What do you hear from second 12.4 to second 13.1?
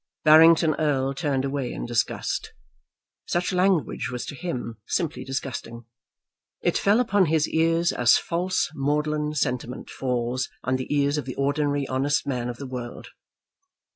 of the world.